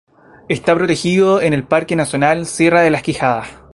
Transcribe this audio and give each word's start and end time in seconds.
Está 0.49 0.73
protegido 0.73 1.43
en 1.43 1.53
el 1.53 1.63
parque 1.63 1.95
nacional 1.95 2.47
Sierra 2.47 2.81
de 2.81 2.89
las 2.89 3.03
Quijadas. 3.03 3.47